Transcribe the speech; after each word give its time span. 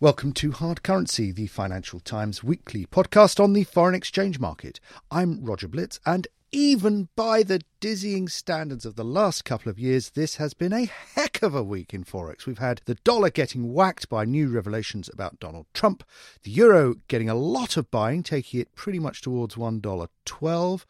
Welcome 0.00 0.32
to 0.34 0.52
Hard 0.52 0.84
Currency, 0.84 1.32
the 1.32 1.48
Financial 1.48 1.98
Times 1.98 2.44
weekly 2.44 2.86
podcast 2.86 3.42
on 3.42 3.52
the 3.52 3.64
foreign 3.64 3.96
exchange 3.96 4.38
market. 4.38 4.78
I'm 5.10 5.44
Roger 5.44 5.66
Blitz, 5.66 5.98
and 6.06 6.28
even 6.52 7.08
by 7.16 7.42
the 7.42 7.62
dizzying 7.80 8.28
standards 8.28 8.86
of 8.86 8.94
the 8.94 9.04
last 9.04 9.44
couple 9.44 9.70
of 9.70 9.78
years, 9.80 10.10
this 10.10 10.36
has 10.36 10.54
been 10.54 10.72
a 10.72 10.84
heck 10.84 11.42
of 11.42 11.52
a 11.52 11.64
week 11.64 11.92
in 11.92 12.04
Forex. 12.04 12.46
We've 12.46 12.58
had 12.58 12.80
the 12.84 12.94
dollar 12.94 13.28
getting 13.28 13.72
whacked 13.72 14.08
by 14.08 14.24
new 14.24 14.48
revelations 14.48 15.10
about 15.12 15.40
Donald 15.40 15.66
Trump, 15.74 16.04
the 16.44 16.52
euro 16.52 16.94
getting 17.08 17.28
a 17.28 17.34
lot 17.34 17.76
of 17.76 17.90
buying, 17.90 18.22
taking 18.22 18.60
it 18.60 18.76
pretty 18.76 19.00
much 19.00 19.20
towards 19.20 19.56
$1.12. 19.56 20.84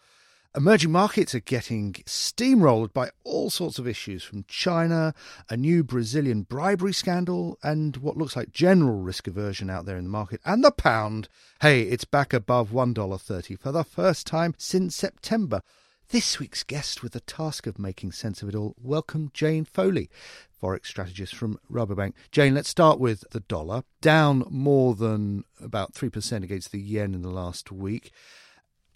Emerging 0.59 0.91
markets 0.91 1.37
are 1.37 1.41
getting 1.41 1.93
steamrolled 2.05 2.93
by 2.93 3.09
all 3.23 3.49
sorts 3.49 3.79
of 3.79 3.87
issues 3.87 4.25
from 4.25 4.45
China, 4.49 5.15
a 5.49 5.57
new 5.57 5.85
Brazilian 5.85 6.43
bribery 6.43 6.93
scandal, 6.93 7.57
and 7.63 7.99
what 7.99 8.17
looks 8.17 8.35
like 8.35 8.51
general 8.51 8.97
risk 8.97 9.29
aversion 9.29 9.71
out 9.71 9.87
there 9.87 9.97
in 9.97 10.03
the 10.03 10.11
market. 10.11 10.41
And 10.45 10.65
the 10.65 10.73
pound, 10.73 11.29
hey, 11.61 11.83
it's 11.83 12.05
back 12.05 12.33
above 12.33 12.71
$1.30 12.71 13.57
for 13.57 13.71
the 13.71 13.85
first 13.85 14.27
time 14.27 14.53
since 14.59 14.97
September. 14.97 15.61
This 16.09 16.41
week's 16.41 16.65
guest 16.65 17.05
with 17.05 17.13
the 17.13 17.21
task 17.21 17.69
of 17.69 17.79
making 17.79 18.11
sense 18.11 18.43
of 18.43 18.49
it 18.49 18.57
all, 18.57 18.75
welcome 18.83 19.31
Jane 19.33 19.65
Foley, 19.65 20.11
Forex 20.61 20.87
strategist 20.87 21.37
from 21.37 21.61
Rabobank. 21.71 22.15
Jane, 22.33 22.55
let's 22.55 22.69
start 22.69 22.99
with 22.99 23.23
the 23.31 23.41
dollar, 23.41 23.85
down 24.01 24.43
more 24.51 24.97
than 24.97 25.45
about 25.61 25.95
3% 25.95 26.43
against 26.43 26.73
the 26.73 26.81
yen 26.81 27.15
in 27.15 27.23
the 27.23 27.31
last 27.31 27.71
week 27.71 28.11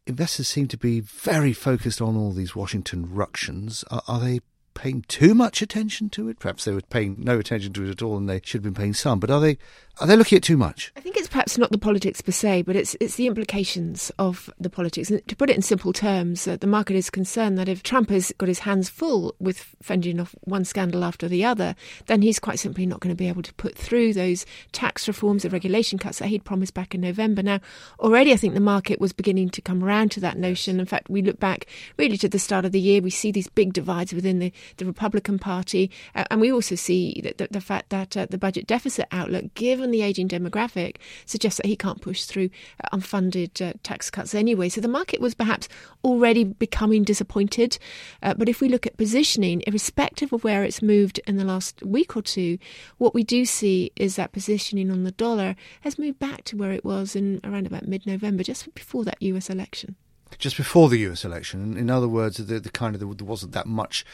investors 0.07 0.49
seem 0.49 0.69
to 0.69 0.77
be 0.77 1.01
very 1.01 1.53
focused 1.53 2.01
on 2.01 2.17
all 2.17 2.33
these 2.33 2.57
Washington 2.57 3.13
ructions. 3.13 3.85
Are, 3.91 4.03
are, 4.09 4.21
they 4.21 4.41
paying 4.75 5.05
too 5.09 5.35
much 5.35 5.63
attention 5.63 6.11
to 6.11 6.29
it? 6.29 6.39
Perhaps 6.39 6.65
they 6.65 6.73
were 6.73 6.81
paying 6.83 7.17
no 7.19 7.39
attention 7.39 7.73
to 7.75 7.85
it 7.85 7.91
at 7.91 8.03
all, 8.03 8.17
and 8.17 8.29
they 8.29 8.41
should 8.45 8.65
have 8.65 8.75
been 8.75 8.81
paying 8.81 8.95
some. 8.95 9.21
But 9.21 9.31
are 9.31 9.41
they 9.41 9.59
are 10.01 10.07
they 10.07 10.17
looking 10.17 10.37
at 10.37 10.43
too 10.43 10.57
much? 10.57 10.91
I 10.97 11.01
think 11.01 11.17
it's 11.17 11.29
perhaps 11.29 11.59
not 11.59 11.71
the 11.71 11.79
politics 11.79 12.23
per 12.23 12.33
se, 12.33 12.63
but 12.63 12.77
it's 12.77 12.97
it's 12.99 13.17
the 13.17 13.27
implications 13.27 14.11
of 14.19 14.49
the 14.59 14.71
politics. 14.71 15.11
And 15.11 15.27
to 15.29 15.37
put 15.37 15.51
it 15.51 15.57
in 15.57 15.63
simple 15.63 15.93
terms, 15.93 16.49
uh, 16.49 16.57
the 16.57 16.67
market 16.67 16.97
is 16.97 17.11
concerned 17.11 17.59
that 17.59 17.69
if 17.69 17.83
Trump 17.83 18.09
has 18.09 18.33
got 18.39 18.49
his 18.49 18.61
hands 18.61 18.89
full 18.89 19.35
with 19.39 19.77
fending 19.83 20.19
off 20.19 20.35
one 20.41 20.65
scandal 20.65 21.05
after 21.05 21.29
the 21.29 21.45
other, 21.45 21.75
then 22.07 22.23
he's 22.23 22.39
quite 22.39 22.59
simply 22.59 22.87
not 22.87 23.01
going 23.01 23.15
to 23.15 23.19
be 23.19 23.29
able 23.29 23.43
to 23.43 23.55
put 23.55 23.77
through 23.77 24.15
those 24.15 24.47
tax 24.73 25.07
reforms, 25.07 25.43
the 25.43 25.51
regulation 25.51 25.99
cuts 25.99 26.19
that 26.19 26.29
he'd 26.29 26.45
promised 26.45 26.75
back 26.75 26.95
in 26.95 27.01
November. 27.03 27.43
Now, 27.43 27.61
already 28.01 28.33
I 28.33 28.37
think 28.37 28.55
the 28.55 28.61
market 28.61 28.99
was 28.99 29.13
beginning 29.13 29.51
to 29.51 29.61
come 29.61 29.85
around 29.85 30.11
to 30.13 30.21
that 30.21 30.39
notion. 30.39 30.81
In 30.81 30.87
fact, 30.87 31.11
we 31.11 31.23
look 31.23 31.39
back 31.39 31.67
really 31.99 32.17
to 32.17 32.29
the 32.29 32.39
start 32.39 32.65
of 32.65 32.73
the 32.73 32.81
year, 32.81 33.03
we 33.03 33.11
see 33.11 33.31
these 33.31 33.49
big 33.49 33.75
divides 33.75 34.15
within 34.15 34.39
the, 34.39 34.53
the 34.77 34.85
Republican 34.85 35.39
Party, 35.39 35.91
uh, 36.15 36.25
and 36.31 36.41
we 36.41 36.53
also 36.53 36.75
see 36.75 37.21
that 37.23 37.39
the, 37.39 37.49
the 37.51 37.61
fact 37.61 37.91
that 37.91 38.17
uh, 38.17 38.27
the 38.29 38.39
budget 38.39 38.67
deficit 38.67 39.07
outlook, 39.13 39.55
given 39.55 39.91
the 39.91 40.03
ageing 40.03 40.29
demographic, 40.29 40.97
suggests 41.27 41.59
that 41.59 41.67
he 41.67 41.77
can't 41.77 42.01
push 42.01 42.25
through 42.25 42.51
uh, 42.83 42.97
unfunded 42.97 43.61
uh, 43.61 43.75
tax 43.83 44.11
cuts 44.11 44.35
anyway. 44.35 44.69
So 44.69 44.81
the 44.81 44.89
market 44.89 45.21
was 45.21 45.35
perhaps 45.35 45.69
already 46.05 46.45
becoming 46.45 47.05
disappointed. 47.05 47.79
Uh, 48.23 48.35
but 48.35 48.49
if 48.49 48.61
we 48.61 48.69
look 48.69 48.87
at 48.87 48.97
positioning, 48.97 49.63
irrespective 49.67 50.33
of 50.33 50.45
where 50.45 50.65
it's 50.65 50.83
moved 50.83 51.21
in 51.27 51.37
the 51.37 51.45
last 51.45 51.83
week 51.83 52.17
or 52.17 52.23
two, 52.23 52.59
what 52.99 53.15
we 53.15 53.23
do 53.25 53.45
see 53.45 53.93
is 53.97 54.17
that 54.17 54.33
positioning 54.33 54.91
on 54.91 55.05
the 55.05 55.13
dollar 55.13 55.57
has 55.83 55.99
moved 55.99 56.19
back 56.19 56.45
to 56.45 56.57
where 56.57 56.73
it 56.73 56.85
was 56.85 57.17
in 57.17 57.41
around 57.45 57.67
about 57.67 57.87
mid 57.87 58.07
November, 58.07 58.43
just 58.43 58.73
before 58.75 59.05
that 59.05 59.23
US 59.23 59.51
election 59.51 59.97
just 60.39 60.57
before 60.57 60.89
the 60.89 60.99
US 60.99 61.25
election. 61.25 61.77
In 61.77 61.91
other 61.91 62.09
words, 62.09 62.37
the, 62.39 62.61
the 62.61 62.71
kind 62.71 62.95
of 62.95 63.01
the, 63.01 63.15
there 63.15 63.27
wasn't 63.27 63.53
that 63.53 63.67
much 63.67 64.05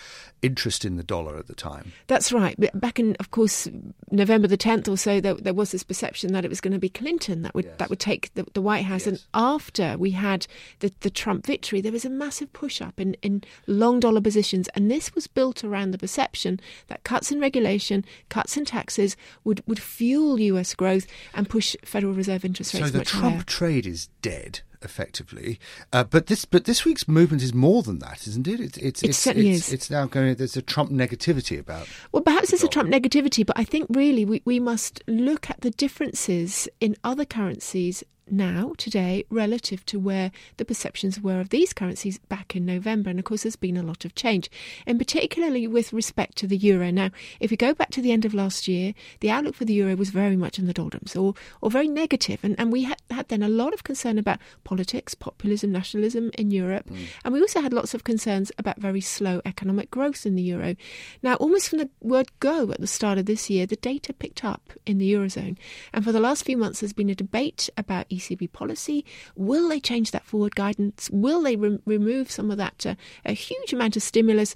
interest 0.43 0.85
in 0.85 0.97
the 0.97 1.03
dollar 1.03 1.37
at 1.37 1.47
the 1.47 1.55
time. 1.55 1.93
That's 2.07 2.33
right. 2.33 2.57
Back 2.79 2.99
in, 2.99 3.17
of 3.19 3.31
course, 3.31 3.69
November 4.11 4.47
the 4.47 4.57
10th 4.57 4.89
or 4.89 4.97
so, 4.97 5.21
there, 5.21 5.35
there 5.35 5.55
was 5.55 5.73
this 5.73 5.83
perception 5.83 6.33
that 6.33 6.45
it 6.45 6.49
was 6.49 6.61
going 6.61 6.73
to 6.73 6.79
be 6.79 6.89
Clinton 6.89 7.43
that 7.43 7.55
would 7.55 7.65
yes. 7.65 7.75
that 7.79 7.91
would 7.91 8.01
take 8.01 8.33
the, 8.35 8.47
the 8.55 8.63
White 8.63 8.85
House. 8.85 9.07
Yes. 9.07 9.07
And 9.07 9.25
after 9.35 9.97
we 9.99 10.13
had 10.13 10.47
the, 10.81 10.93
the 11.01 11.11
Trump 11.11 11.47
victory, 11.47 11.81
there 11.81 11.93
was 11.93 12.05
a 12.05 12.11
massive 12.11 12.53
push 12.53 12.81
up 12.81 13.01
in, 13.01 13.15
in 13.23 13.43
long 13.67 14.01
dollar 14.01 14.21
positions, 14.21 14.69
and 14.75 14.91
this 14.91 15.15
was 15.15 15.27
built 15.27 15.65
around 15.65 15.91
the 15.91 15.99
perception 15.99 16.61
that 16.89 17.05
cuts 17.05 17.33
in 17.33 17.41
regulation, 17.41 18.05
cuts 18.29 18.57
in 18.57 18.65
taxes 18.65 19.17
would 19.45 19.63
would 19.67 19.81
fuel 19.81 20.39
U.S. 20.41 20.75
growth 20.75 21.07
and 21.35 21.49
push 21.49 21.75
Federal 21.85 22.13
Reserve 22.13 22.45
interest 22.45 22.75
rates. 22.75 22.93
So 22.93 22.99
the 22.99 23.05
Trump 23.05 23.35
higher. 23.37 23.43
trade 23.45 23.87
is 23.87 24.09
dead 24.23 24.61
effectively. 24.83 25.59
Uh, 25.93 26.05
but 26.05 26.27
this 26.27 26.45
but 26.45 26.65
this 26.65 26.85
week's 26.85 27.09
movement 27.09 27.43
is 27.43 27.55
more 27.55 27.83
than 27.83 27.99
that, 27.99 28.27
isn't 28.27 28.47
it? 28.47 28.61
It's 28.61 28.79
it's 28.79 29.03
it 29.03 29.09
it's, 29.11 29.19
certainly 29.19 29.51
it's, 29.51 29.69
is. 29.69 29.75
It's 29.75 29.91
now 29.91 30.07
going. 30.07 30.35
There's 30.35 30.57
a 30.57 30.63
Trump 30.63 30.91
negativity 30.91 31.59
about. 31.59 31.89
Well, 32.13 32.23
perhaps 32.23 32.51
there's 32.51 32.65
a 32.65 32.69
Trump 32.69 32.91
negativity, 32.91 33.45
but 33.45 33.59
I 33.59 33.65
think 33.65 33.87
really 33.91 34.25
we, 34.25 34.43
we 34.45 34.61
must 34.61 35.03
look 35.07 35.51
at 35.51 35.61
the 35.61 35.71
differences 35.71 36.69
in 36.81 36.97
other 37.05 37.25
currencies 37.25 38.05
now, 38.31 38.73
today, 38.77 39.25
relative 39.31 39.85
to 39.87 39.99
where 39.99 40.31
the 40.57 40.65
perceptions 40.65 41.21
were 41.21 41.41
of 41.41 41.51
these 41.51 41.73
currencies 41.73 42.19
back 42.19 42.55
in 42.55 42.67
November. 42.67 43.11
And 43.11 43.19
of 43.19 43.25
course, 43.25 43.43
there's 43.43 43.57
been 43.57 43.77
a 43.77 43.83
lot 43.83 44.05
of 44.05 44.15
change, 44.15 44.51
and 44.87 44.99
particularly 44.99 45.67
with 45.67 45.93
respect 45.93 46.37
to 46.37 46.47
the 46.47 46.57
euro. 46.57 46.91
Now, 46.91 47.11
if 47.41 47.51
we 47.51 47.57
go 47.57 47.75
back 47.75 47.91
to 47.91 48.03
the 48.03 48.13
end 48.13 48.25
of 48.25 48.35
last 48.35 48.69
year, 48.69 48.95
the 49.21 49.31
outlook 49.31 49.55
for 49.55 49.65
the 49.65 49.75
euro 49.75 49.97
was 49.97 50.11
very 50.11 50.37
much 50.37 50.59
in 50.59 50.67
the 50.67 50.73
doldrums 50.73 51.17
or, 51.17 51.35
or 51.61 51.71
very 51.71 51.89
negative. 51.89 52.41
And, 52.43 52.55
and 52.59 52.73
we 52.73 52.85
had, 52.85 53.01
had 53.11 53.29
then 53.29 53.43
a 53.43 53.49
lot 53.49 53.75
of 53.75 53.85
concern 53.85 54.19
about 54.19 54.39
politics, 54.65 55.15
populism, 55.15 55.73
nationalism 55.73 56.31
in 56.39 56.51
Europe. 56.51 56.89
Mm. 56.89 57.07
And 57.25 57.35
we 57.35 57.41
also 57.41 57.61
had 57.61 57.73
lots 57.73 57.95
of 57.95 58.05
concerns 58.05 58.53
about 58.59 58.79
very 58.79 59.01
slow 59.01 59.41
economic 59.45 59.91
growth 59.91 60.27
in 60.27 60.35
the 60.35 60.43
euro. 60.43 60.77
Now, 61.23 61.35
almost 61.35 61.69
from 61.69 61.79
the 61.79 61.91
word 62.01 62.31
go 62.41 62.71
at 62.71 62.81
the 62.81 62.87
start 62.87 63.19
of 63.19 63.27
this 63.27 63.51
year, 63.51 63.67
the 63.67 63.77
data 63.77 64.13
picked 64.13 64.45
up 64.45 64.73
in 64.87 64.99
the 64.99 65.13
eurozone. 65.13 65.57
And 65.93 66.05
for 66.05 66.13
the 66.13 66.21
last 66.21 66.45
few 66.45 66.57
months, 66.57 66.81
there's 66.81 66.93
been 66.93 67.11
a 67.11 67.15
debate 67.15 67.69
about 67.77 68.07
ECB 68.19 68.53
policy? 68.53 69.05
Will 69.37 69.69
they 69.69 69.81
change 69.81 70.11
that 70.11 70.25
forward 70.25 70.55
guidance? 70.55 71.09
Will 71.11 71.43
they 71.43 71.57
re- 71.57 71.79
remove 71.87 72.31
some 72.31 72.51
of 72.51 72.59
that 72.59 72.85
uh, 72.87 72.95
a 73.25 73.33
huge 73.33 73.73
amount 73.73 73.97
of 73.97 74.03
stimulus 74.03 74.55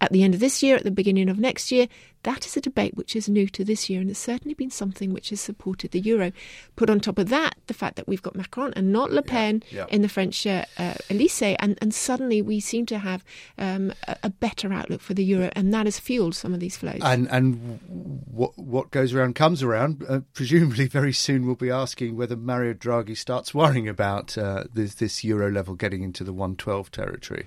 at 0.00 0.12
the 0.12 0.22
end 0.22 0.34
of 0.34 0.40
this 0.40 0.62
year, 0.62 0.76
at 0.76 0.84
the 0.84 0.90
beginning 0.90 1.28
of 1.28 1.38
next 1.38 1.72
year? 1.72 1.88
That 2.24 2.46
is 2.46 2.56
a 2.56 2.60
debate 2.60 2.96
which 2.96 3.14
is 3.14 3.28
new 3.28 3.48
to 3.48 3.64
this 3.64 3.88
year 3.88 4.00
and 4.00 4.10
has 4.10 4.18
certainly 4.18 4.54
been 4.54 4.70
something 4.70 5.12
which 5.12 5.30
has 5.30 5.40
supported 5.40 5.92
the 5.92 6.00
euro. 6.00 6.32
Put 6.76 6.90
on 6.90 7.00
top 7.00 7.18
of 7.18 7.28
that, 7.28 7.54
the 7.66 7.74
fact 7.74 7.96
that 7.96 8.08
we've 8.08 8.22
got 8.22 8.34
Macron 8.34 8.72
and 8.74 8.92
not 8.92 9.12
Le 9.12 9.22
Pen 9.22 9.62
yeah, 9.70 9.80
yeah. 9.80 9.86
in 9.88 10.02
the 10.02 10.08
French 10.08 10.46
uh, 10.46 10.64
uh, 10.78 10.94
Elysee, 11.10 11.56
and, 11.60 11.78
and 11.80 11.94
suddenly 11.94 12.42
we 12.42 12.60
seem 12.60 12.86
to 12.86 12.98
have 12.98 13.24
um, 13.56 13.92
a, 14.06 14.16
a, 14.24 14.30
better 14.30 14.72
outlook 14.72 15.00
for 15.00 15.14
the 15.14 15.24
euro, 15.24 15.50
and 15.54 15.72
that 15.72 15.86
has 15.86 15.98
fueled 15.98 16.34
some 16.34 16.54
of 16.54 16.60
these 16.60 16.76
flows. 16.76 17.00
And 17.02 17.28
and 17.30 17.80
what 18.26 18.56
what 18.58 18.90
goes 18.90 19.14
around 19.14 19.34
comes 19.34 19.62
around. 19.62 20.04
Uh, 20.08 20.20
presumably, 20.32 20.86
very 20.86 21.12
soon 21.12 21.46
we'll 21.46 21.54
be 21.54 21.70
asking 21.70 22.16
whether 22.16 22.36
Mario 22.36 22.74
Draghi 22.74 23.16
starts 23.16 23.54
worrying 23.54 23.88
about 23.88 24.36
uh, 24.38 24.64
this 24.72 24.94
this 24.94 25.24
euro 25.24 25.50
level 25.50 25.74
getting 25.74 26.02
into 26.02 26.24
the 26.24 26.32
112 26.32 26.90
territory. 26.90 27.46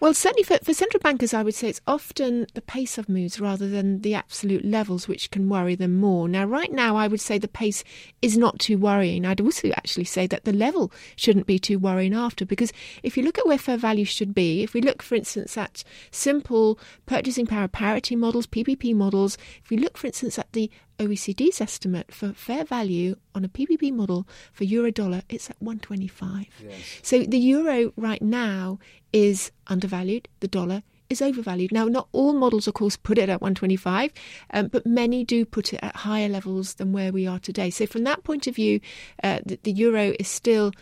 Well, 0.00 0.14
certainly 0.14 0.44
for, 0.44 0.58
for 0.62 0.74
central 0.74 1.00
bankers, 1.00 1.34
I 1.34 1.42
would 1.42 1.54
say 1.54 1.68
it's 1.68 1.80
often 1.86 2.46
the 2.54 2.62
pace 2.62 2.98
of 2.98 3.08
moves 3.08 3.40
rather 3.40 3.68
than 3.68 4.00
the 4.02 4.07
absolute 4.14 4.64
levels 4.64 5.08
which 5.08 5.30
can 5.30 5.48
worry 5.48 5.74
them 5.74 5.94
more. 5.94 6.28
Now, 6.28 6.44
right 6.44 6.72
now, 6.72 6.96
I 6.96 7.08
would 7.08 7.20
say 7.20 7.38
the 7.38 7.48
pace 7.48 7.84
is 8.22 8.36
not 8.36 8.58
too 8.58 8.78
worrying. 8.78 9.24
I'd 9.24 9.40
also 9.40 9.70
actually 9.70 10.04
say 10.04 10.26
that 10.26 10.44
the 10.44 10.52
level 10.52 10.92
shouldn't 11.16 11.46
be 11.46 11.58
too 11.58 11.78
worrying 11.78 12.14
after, 12.14 12.44
because 12.44 12.72
if 13.02 13.16
you 13.16 13.22
look 13.22 13.38
at 13.38 13.46
where 13.46 13.58
fair 13.58 13.76
value 13.76 14.04
should 14.04 14.34
be, 14.34 14.62
if 14.62 14.74
we 14.74 14.80
look, 14.80 15.02
for 15.02 15.14
instance, 15.14 15.56
at 15.56 15.84
simple 16.10 16.78
purchasing 17.06 17.46
power 17.46 17.68
parity 17.68 18.16
models, 18.16 18.46
PPP 18.46 18.94
models, 18.94 19.36
if 19.62 19.70
we 19.70 19.76
look, 19.76 19.96
for 19.96 20.06
instance, 20.06 20.38
at 20.38 20.52
the 20.52 20.70
OECD's 20.98 21.60
estimate 21.60 22.12
for 22.12 22.32
fair 22.32 22.64
value 22.64 23.14
on 23.34 23.44
a 23.44 23.48
PPP 23.48 23.92
model 23.92 24.26
for 24.52 24.64
euro 24.64 24.90
dollar, 24.90 25.22
it's 25.28 25.48
at 25.48 25.56
125. 25.60 26.46
Yes. 26.62 27.00
So 27.02 27.22
the 27.22 27.38
euro 27.38 27.92
right 27.96 28.20
now 28.20 28.78
is 29.12 29.52
undervalued, 29.68 30.28
the 30.40 30.48
dollar 30.48 30.82
is 31.10 31.22
overvalued. 31.22 31.72
Now, 31.72 31.86
not 31.86 32.08
all 32.12 32.32
models, 32.32 32.66
of 32.66 32.74
course, 32.74 32.96
put 32.96 33.18
it 33.18 33.28
at 33.28 33.40
125, 33.40 34.12
um, 34.52 34.68
but 34.68 34.86
many 34.86 35.24
do 35.24 35.44
put 35.44 35.72
it 35.72 35.80
at 35.82 35.96
higher 35.96 36.28
levels 36.28 36.74
than 36.74 36.92
where 36.92 37.12
we 37.12 37.26
are 37.26 37.38
today. 37.38 37.70
So, 37.70 37.86
from 37.86 38.04
that 38.04 38.24
point 38.24 38.46
of 38.46 38.54
view, 38.54 38.80
uh, 39.22 39.40
the, 39.44 39.58
the 39.62 39.72
euro 39.72 40.14
is 40.18 40.28
still 40.28 40.72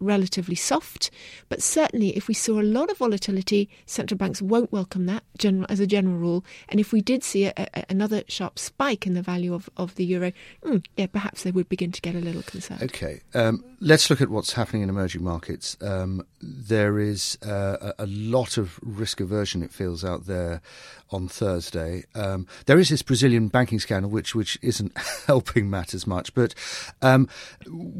relatively 0.00 0.54
soft. 0.54 1.10
But 1.48 1.62
certainly, 1.62 2.16
if 2.16 2.26
we 2.26 2.34
saw 2.34 2.60
a 2.60 2.62
lot 2.62 2.90
of 2.90 2.98
volatility, 2.98 3.68
central 3.86 4.18
banks 4.18 4.42
won't 4.42 4.72
welcome 4.72 5.06
that 5.06 5.22
general, 5.38 5.66
as 5.68 5.78
a 5.78 5.86
general 5.86 6.16
rule. 6.16 6.44
And 6.68 6.80
if 6.80 6.92
we 6.92 7.00
did 7.00 7.22
see 7.22 7.44
a, 7.44 7.52
a, 7.56 7.84
another 7.88 8.22
sharp 8.26 8.58
spike 8.58 9.06
in 9.06 9.14
the 9.14 9.22
value 9.22 9.54
of, 9.54 9.68
of 9.76 9.94
the 9.94 10.04
euro, 10.04 10.32
mm, 10.64 10.84
yeah, 10.96 11.06
perhaps 11.06 11.42
they 11.42 11.50
would 11.50 11.68
begin 11.68 11.92
to 11.92 12.00
get 12.00 12.14
a 12.14 12.20
little 12.20 12.42
concerned. 12.42 12.82
Okay, 12.82 13.20
um, 13.34 13.64
let's 13.80 14.10
look 14.10 14.20
at 14.20 14.30
what's 14.30 14.54
happening 14.54 14.82
in 14.82 14.88
emerging 14.88 15.22
markets. 15.22 15.76
Um, 15.80 16.26
there 16.40 16.98
is 16.98 17.38
uh, 17.42 17.92
a 17.98 18.06
lot 18.06 18.56
of 18.56 18.78
risk 18.82 19.20
aversion, 19.20 19.62
it 19.62 19.72
feels, 19.72 20.04
out 20.04 20.26
there 20.26 20.62
on 21.10 21.28
Thursday. 21.28 22.04
Um, 22.14 22.46
there 22.66 22.78
is 22.78 22.88
this 22.88 23.02
Brazilian 23.02 23.48
banking 23.48 23.80
scandal, 23.80 24.10
which 24.10 24.34
which 24.34 24.58
isn't 24.62 24.96
helping 25.26 25.68
matters 25.68 26.06
much. 26.06 26.34
But 26.34 26.54
um, 27.02 27.28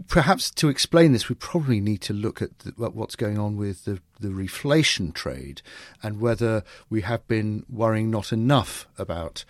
perhaps 0.08 0.50
to 0.52 0.68
explain 0.68 1.12
this, 1.12 1.28
we 1.28 1.34
probably 1.34 1.80
need 1.80 2.00
to 2.02 2.12
look 2.12 2.40
at 2.40 2.58
the, 2.60 2.90
what's 2.90 3.16
going 3.16 3.38
on 3.38 3.56
with 3.56 3.84
the 3.84 4.00
the 4.18 4.28
reflation 4.28 5.14
trade 5.14 5.62
and 6.02 6.20
whether 6.20 6.62
we 6.90 7.00
have 7.00 7.26
been 7.26 7.64
worrying 7.68 8.10
not 8.10 8.32
enough 8.32 8.86
about 8.98 9.44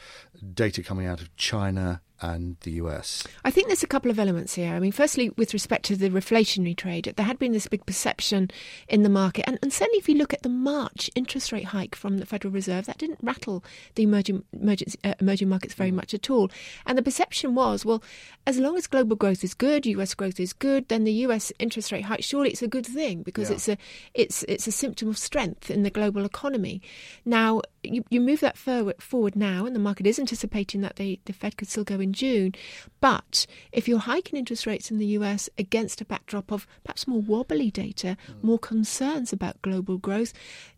data 0.54 0.82
coming 0.82 1.06
out 1.06 1.20
of 1.20 1.34
China 1.36 2.00
and 2.20 2.56
the 2.60 2.72
US? 2.72 3.24
I 3.44 3.50
think 3.50 3.68
there's 3.68 3.82
a 3.82 3.88
couple 3.88 4.10
of 4.10 4.18
elements 4.18 4.54
here. 4.54 4.74
I 4.74 4.80
mean, 4.80 4.92
firstly, 4.92 5.30
with 5.36 5.52
respect 5.52 5.84
to 5.86 5.96
the 5.96 6.10
reflationary 6.10 6.76
trade, 6.76 7.12
there 7.16 7.26
had 7.26 7.38
been 7.38 7.52
this 7.52 7.66
big 7.66 7.86
perception 7.86 8.50
in 8.88 9.02
the 9.02 9.08
market, 9.08 9.44
and, 9.46 9.58
and 9.62 9.72
certainly 9.72 9.98
if 9.98 10.08
you 10.08 10.16
look 10.16 10.32
at 10.32 10.42
the 10.42 10.48
March 10.48 11.10
interest 11.14 11.52
rate 11.52 11.66
hike 11.66 11.94
from 11.94 12.18
the 12.18 12.26
Federal 12.26 12.52
Reserve, 12.52 12.86
that 12.86 12.98
didn't 12.98 13.18
rattle 13.22 13.64
the 13.94 14.02
emerging 14.02 14.44
emerging, 14.52 14.88
uh, 15.04 15.14
emerging 15.20 15.48
markets 15.48 15.74
very 15.74 15.90
mm. 15.90 15.94
much 15.94 16.14
at 16.14 16.30
all. 16.30 16.50
And 16.86 16.96
the 16.96 17.02
perception 17.02 17.54
was, 17.54 17.84
well, 17.84 18.02
as 18.46 18.58
long 18.58 18.76
as 18.76 18.86
global 18.86 19.16
growth 19.16 19.44
is 19.44 19.54
good, 19.54 19.86
US 19.86 20.14
growth 20.14 20.40
is 20.40 20.52
good, 20.52 20.88
then 20.88 21.04
the 21.04 21.12
US 21.12 21.52
interest 21.58 21.92
rate 21.92 22.04
hike 22.04 22.24
surely 22.24 22.50
it's 22.50 22.62
a 22.62 22.68
good 22.68 22.86
thing 22.86 23.22
because 23.22 23.50
yeah. 23.50 23.54
it's 23.54 23.68
a 23.68 23.78
it's 24.14 24.42
it's 24.44 24.66
a 24.66 24.72
symptom 24.72 25.08
of 25.08 25.18
strength 25.18 25.70
in 25.70 25.82
the 25.82 25.90
global 25.90 26.24
economy. 26.24 26.82
Now 27.24 27.62
you, 27.82 28.04
you 28.10 28.20
move 28.20 28.40
that 28.40 28.56
forward, 28.56 29.02
forward 29.02 29.36
now, 29.36 29.66
and 29.66 29.74
the 29.74 29.80
market 29.80 30.06
is 30.06 30.18
anticipating 30.18 30.80
that 30.82 30.96
the, 30.96 31.20
the 31.24 31.32
Fed 31.32 31.56
could 31.56 31.68
still 31.68 31.84
go 31.84 32.00
in 32.00 32.12
June. 32.12 32.54
But 33.00 33.46
if 33.72 33.88
you're 33.88 33.98
hiking 33.98 34.38
interest 34.38 34.66
rates 34.66 34.90
in 34.90 34.98
the 34.98 35.06
US 35.06 35.48
against 35.58 36.00
a 36.00 36.04
backdrop 36.04 36.52
of 36.52 36.66
perhaps 36.84 37.06
more 37.06 37.20
wobbly 37.20 37.70
data, 37.70 38.16
mm. 38.28 38.42
more 38.42 38.58
concerns 38.58 39.32
about 39.32 39.62
global 39.62 39.98
growth, 39.98 40.32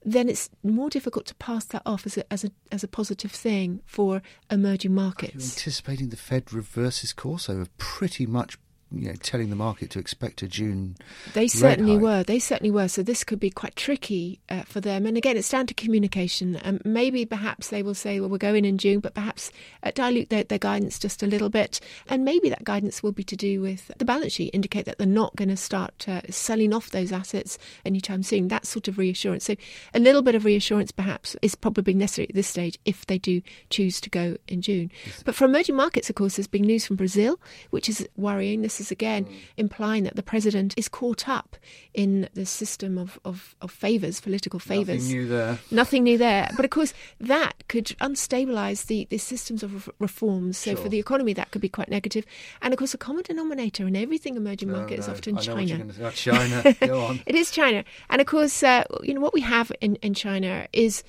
then 0.04 0.28
it's 0.28 0.50
more 0.62 0.90
difficult 0.90 1.26
to 1.26 1.34
pass 1.36 1.64
that 1.66 1.82
off 1.84 2.06
as 2.06 2.16
a, 2.16 2.32
as 2.32 2.44
a, 2.44 2.50
as 2.70 2.84
a 2.84 2.88
positive 2.88 3.32
thing 3.32 3.80
for 3.84 4.22
emerging 4.50 4.94
markets. 4.94 5.56
Anticipating 5.56 6.10
the 6.10 6.16
Fed 6.16 6.52
reverses 6.52 7.12
course 7.12 7.48
over 7.48 7.66
pretty 7.78 8.26
much 8.26 8.58
you 8.94 9.08
know, 9.08 9.14
telling 9.22 9.50
the 9.50 9.56
market 9.56 9.90
to 9.90 9.98
expect 9.98 10.42
a 10.42 10.48
June. 10.48 10.96
They 11.34 11.48
certainly 11.48 11.96
were. 11.96 12.22
They 12.22 12.38
certainly 12.38 12.70
were. 12.70 12.88
So 12.88 13.02
this 13.02 13.24
could 13.24 13.40
be 13.40 13.50
quite 13.50 13.76
tricky 13.76 14.40
uh, 14.48 14.62
for 14.62 14.80
them. 14.80 15.06
And 15.06 15.16
again, 15.16 15.36
it's 15.36 15.48
down 15.48 15.66
to 15.68 15.74
communication. 15.74 16.56
And 16.56 16.80
um, 16.84 16.92
maybe 16.92 17.24
perhaps 17.24 17.68
they 17.68 17.82
will 17.82 17.94
say, 17.94 18.20
well, 18.20 18.28
we're 18.28 18.38
going 18.38 18.64
in 18.64 18.78
June, 18.78 19.00
but 19.00 19.14
perhaps 19.14 19.50
uh, 19.82 19.90
dilute 19.94 20.30
their, 20.30 20.44
their, 20.44 20.58
guidance 20.58 20.98
just 20.98 21.22
a 21.22 21.26
little 21.26 21.48
bit. 21.48 21.80
And 22.08 22.24
maybe 22.24 22.48
that 22.50 22.64
guidance 22.64 23.02
will 23.02 23.12
be 23.12 23.24
to 23.24 23.36
do 23.36 23.60
with 23.60 23.90
the 23.98 24.04
balance 24.04 24.34
sheet, 24.34 24.50
indicate 24.52 24.84
that 24.84 24.98
they're 24.98 25.06
not 25.06 25.34
going 25.36 25.48
to 25.48 25.56
start 25.56 26.08
uh, 26.08 26.20
selling 26.30 26.72
off 26.72 26.90
those 26.90 27.12
assets 27.12 27.58
anytime 27.84 28.22
soon. 28.22 28.48
That 28.48 28.66
sort 28.66 28.88
of 28.88 28.98
reassurance. 28.98 29.44
So 29.44 29.56
a 29.94 29.98
little 29.98 30.22
bit 30.22 30.34
of 30.34 30.44
reassurance 30.44 30.92
perhaps 30.92 31.36
is 31.42 31.54
probably 31.54 31.94
necessary 31.94 32.28
at 32.28 32.34
this 32.34 32.48
stage 32.48 32.78
if 32.84 33.06
they 33.06 33.18
do 33.18 33.42
choose 33.70 34.00
to 34.02 34.10
go 34.10 34.36
in 34.48 34.62
June. 34.62 34.90
But 35.24 35.34
for 35.34 35.46
emerging 35.46 35.76
markets, 35.76 36.10
of 36.10 36.16
course, 36.16 36.36
there's 36.36 36.46
big 36.46 36.64
news 36.64 36.86
from 36.86 36.96
Brazil, 36.96 37.40
which 37.70 37.88
is 37.88 38.06
worrying. 38.16 38.62
This 38.62 38.81
is 38.82 38.90
again 38.90 39.24
mm. 39.24 39.34
implying 39.56 40.04
that 40.04 40.16
the 40.16 40.22
president 40.22 40.74
is 40.76 40.88
caught 40.88 41.28
up 41.28 41.56
in 41.94 42.28
the 42.34 42.44
system 42.44 42.98
of, 42.98 43.18
of, 43.24 43.54
of 43.60 43.70
favours, 43.70 44.20
political 44.20 44.58
favours. 44.58 45.04
Nothing 45.04 45.18
new 45.18 45.26
there. 45.28 45.58
Nothing 45.70 46.04
new 46.04 46.18
there. 46.18 46.50
But 46.56 46.64
of 46.64 46.70
course, 46.70 46.92
that 47.20 47.54
could 47.68 47.86
unstabilise 48.00 48.86
the, 48.86 49.06
the 49.10 49.18
systems 49.18 49.62
of 49.62 49.88
reforms. 49.98 50.58
So 50.58 50.74
sure. 50.74 50.82
for 50.82 50.88
the 50.88 50.98
economy, 50.98 51.32
that 51.34 51.50
could 51.50 51.62
be 51.62 51.68
quite 51.68 51.88
negative. 51.88 52.26
And 52.60 52.74
of 52.74 52.78
course, 52.78 52.94
a 52.94 52.98
common 52.98 53.22
denominator 53.22 53.86
in 53.86 53.96
everything 53.96 54.36
emerging 54.36 54.70
oh, 54.70 54.78
market 54.78 54.98
no. 54.98 55.04
is 55.04 55.08
often 55.08 55.36
China. 55.38 55.86
China. 56.12 56.74
Go 56.80 57.00
on. 57.00 57.20
it 57.26 57.34
is 57.34 57.50
China. 57.50 57.84
And 58.10 58.20
of 58.20 58.26
course, 58.26 58.62
uh, 58.62 58.84
you 59.02 59.14
know, 59.14 59.20
what 59.20 59.34
we 59.34 59.40
have 59.40 59.72
in, 59.80 59.96
in 59.96 60.14
China 60.14 60.66
is 60.72 61.02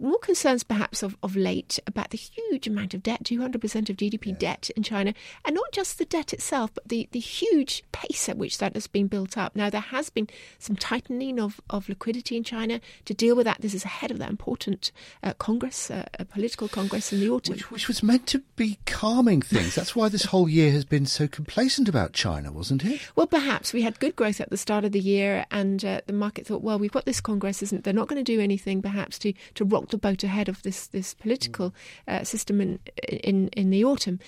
more 0.00 0.18
concerns 0.18 0.62
perhaps 0.62 1.02
of, 1.02 1.16
of 1.22 1.36
late 1.36 1.78
about 1.86 2.10
the 2.10 2.18
huge 2.18 2.66
amount 2.66 2.94
of 2.94 3.02
debt, 3.02 3.24
200% 3.24 3.54
of 3.90 3.96
GDP 3.96 4.38
debt 4.38 4.70
in 4.76 4.82
China, 4.82 5.14
and 5.44 5.54
not 5.54 5.72
just 5.72 5.98
the 5.98 6.04
debt 6.04 6.32
itself, 6.32 6.70
but 6.74 6.88
the, 6.88 7.08
the 7.12 7.18
huge 7.18 7.84
pace 7.92 8.28
at 8.28 8.36
which 8.36 8.58
that 8.58 8.74
has 8.74 8.86
been 8.86 9.06
built 9.06 9.36
up. 9.36 9.56
Now, 9.56 9.70
there 9.70 9.80
has 9.80 10.10
been 10.10 10.28
some 10.58 10.76
tightening 10.76 11.40
of, 11.40 11.60
of 11.70 11.88
liquidity 11.88 12.36
in 12.36 12.44
China 12.44 12.80
to 13.04 13.14
deal 13.14 13.36
with 13.36 13.44
that. 13.46 13.60
This 13.60 13.74
is 13.74 13.84
ahead 13.84 14.10
of 14.10 14.18
that 14.18 14.30
important 14.30 14.92
uh, 15.22 15.32
Congress, 15.34 15.90
uh, 15.90 16.04
a 16.18 16.24
political 16.24 16.68
Congress 16.68 17.12
in 17.12 17.20
the 17.20 17.30
autumn. 17.30 17.54
Which, 17.54 17.70
which 17.70 17.88
was 17.88 18.02
meant 18.02 18.26
to 18.28 18.42
be 18.56 18.78
calming 18.86 19.42
things. 19.42 19.74
That's 19.74 19.96
why 19.96 20.08
this 20.08 20.24
whole 20.24 20.48
year 20.48 20.72
has 20.72 20.84
been 20.84 21.06
so 21.06 21.26
complacent 21.26 21.88
about 21.88 22.12
China, 22.12 22.52
wasn't 22.52 22.84
it? 22.84 23.00
Well, 23.14 23.26
perhaps. 23.26 23.72
We 23.72 23.82
had 23.82 23.98
good 24.00 24.16
growth 24.16 24.40
at 24.40 24.50
the 24.50 24.56
start 24.56 24.84
of 24.84 24.92
the 24.92 25.00
year, 25.00 25.46
and 25.50 25.84
uh, 25.84 26.00
the 26.06 26.12
market 26.12 26.46
thought, 26.46 26.62
well, 26.62 26.78
we've 26.78 26.92
got 26.92 27.06
this 27.06 27.20
Congress, 27.20 27.62
isn't 27.62 27.84
they're 27.84 27.92
not 27.92 28.08
going 28.08 28.22
to 28.22 28.32
do 28.36 28.40
anything 28.40 28.82
perhaps 28.82 29.18
to, 29.20 29.32
to 29.54 29.64
rock 29.64 29.85
boat 29.94 30.24
ahead 30.24 30.48
of 30.48 30.62
this 30.62 30.86
this 30.86 31.14
political 31.14 31.74
uh, 32.08 32.24
system 32.24 32.60
in, 32.60 32.78
in 33.08 33.48
in 33.48 33.70
the 33.70 33.84
autumn. 33.84 34.18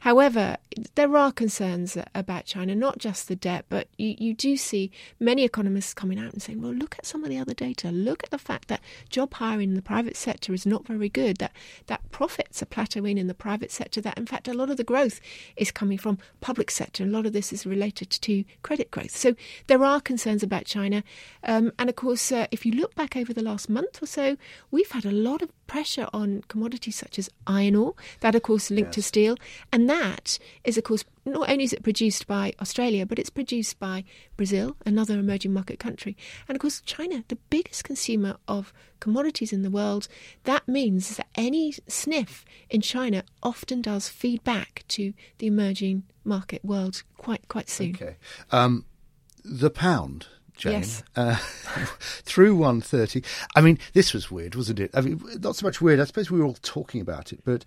However, 0.00 0.56
there 0.94 1.16
are 1.16 1.32
concerns 1.32 1.96
about 2.14 2.44
China, 2.44 2.74
not 2.74 2.98
just 2.98 3.28
the 3.28 3.36
debt, 3.36 3.64
but 3.68 3.88
you, 3.96 4.14
you 4.18 4.34
do 4.34 4.56
see 4.56 4.90
many 5.18 5.44
economists 5.44 5.94
coming 5.94 6.18
out 6.18 6.32
and 6.32 6.42
saying, 6.42 6.60
well, 6.60 6.72
look 6.72 6.96
at 6.98 7.06
some 7.06 7.24
of 7.24 7.30
the 7.30 7.38
other 7.38 7.54
data. 7.54 7.90
Look 7.90 8.22
at 8.24 8.30
the 8.30 8.38
fact 8.38 8.68
that 8.68 8.80
job 9.08 9.34
hiring 9.34 9.70
in 9.70 9.74
the 9.74 9.82
private 9.82 10.16
sector 10.16 10.54
is 10.54 10.66
not 10.66 10.86
very 10.86 11.08
good. 11.08 11.38
That 11.38 11.52
that 11.86 12.08
profits 12.10 12.62
are 12.62 12.66
plateauing 12.66 13.18
in 13.18 13.26
the 13.26 13.34
private 13.34 13.70
sector. 13.70 14.00
That 14.00 14.18
in 14.18 14.26
fact 14.26 14.48
a 14.48 14.54
lot 14.54 14.70
of 14.70 14.76
the 14.76 14.84
growth 14.84 15.20
is 15.56 15.70
coming 15.70 15.98
from 15.98 16.18
public 16.40 16.70
sector. 16.70 17.04
A 17.04 17.06
lot 17.06 17.26
of 17.26 17.32
this 17.32 17.52
is 17.52 17.66
related 17.66 18.10
to 18.10 18.44
credit 18.62 18.90
growth. 18.90 19.16
So 19.16 19.34
there 19.66 19.84
are 19.84 20.00
concerns 20.00 20.42
about 20.42 20.64
China, 20.64 21.02
um, 21.44 21.72
and 21.78 21.88
of 21.88 21.96
course, 21.96 22.30
uh, 22.30 22.46
if 22.50 22.64
you 22.64 22.72
look 22.72 22.94
back 22.94 23.16
over 23.16 23.32
the 23.32 23.42
last 23.42 23.68
month 23.68 24.02
or 24.02 24.06
so, 24.06 24.36
we've 24.70 24.90
had 24.90 25.04
a 25.08 25.12
lot 25.12 25.42
of 25.42 25.50
pressure 25.66 26.08
on 26.12 26.42
commodities 26.48 26.96
such 26.96 27.18
as 27.18 27.30
iron 27.46 27.74
ore, 27.74 27.94
that 28.20 28.34
of 28.34 28.42
course 28.42 28.70
linked 28.70 28.88
yes. 28.88 28.94
to 28.94 29.02
steel, 29.02 29.36
and 29.72 29.88
that 29.88 30.38
is 30.64 30.78
of 30.78 30.84
course 30.84 31.04
not 31.24 31.50
only 31.50 31.64
is 31.64 31.72
it 31.72 31.82
produced 31.82 32.26
by 32.26 32.52
Australia, 32.60 33.04
but 33.04 33.18
it's 33.18 33.30
produced 33.30 33.78
by 33.78 34.04
Brazil, 34.36 34.76
another 34.86 35.18
emerging 35.18 35.52
market 35.52 35.78
country, 35.78 36.16
and 36.48 36.56
of 36.56 36.60
course 36.60 36.80
China, 36.82 37.24
the 37.28 37.38
biggest 37.50 37.84
consumer 37.84 38.36
of 38.46 38.72
commodities 39.00 39.52
in 39.52 39.62
the 39.62 39.70
world. 39.70 40.08
That 40.44 40.66
means 40.66 41.16
that 41.16 41.26
any 41.34 41.74
sniff 41.86 42.44
in 42.70 42.80
China 42.80 43.24
often 43.42 43.82
does 43.82 44.08
feed 44.08 44.42
back 44.44 44.84
to 44.88 45.12
the 45.38 45.46
emerging 45.46 46.04
market 46.24 46.64
world 46.64 47.02
quite 47.16 47.48
quite 47.48 47.68
soon. 47.68 47.94
Okay, 47.94 48.16
um, 48.50 48.84
the 49.44 49.70
pound 49.70 50.26
Jane. 50.58 50.72
Yes. 50.72 51.02
Uh, 51.16 51.36
through 51.98 52.56
130. 52.56 53.22
I 53.54 53.60
mean, 53.60 53.78
this 53.94 54.12
was 54.12 54.30
weird, 54.30 54.54
wasn't 54.54 54.80
it? 54.80 54.90
I 54.92 55.00
mean, 55.00 55.22
not 55.40 55.56
so 55.56 55.64
much 55.64 55.80
weird. 55.80 56.00
I 56.00 56.04
suppose 56.04 56.30
we 56.30 56.40
were 56.40 56.46
all 56.46 56.58
talking 56.62 57.00
about 57.00 57.32
it, 57.32 57.40
but 57.44 57.64